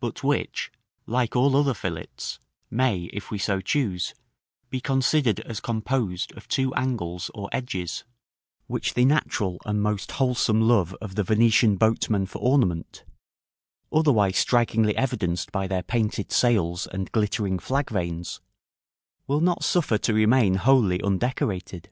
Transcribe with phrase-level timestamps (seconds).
[0.00, 0.72] but which,
[1.06, 4.12] like all other fillets, may, if we so choose,
[4.70, 8.02] be considered as composed of two angles or edges,
[8.66, 13.04] which the natural and most wholesome love of the Venetian boatmen for ornament,
[13.92, 18.40] otherwise strikingly evidenced by their painted sails and glittering flag vanes,
[19.28, 21.88] will not suffer to remain wholly undecorated.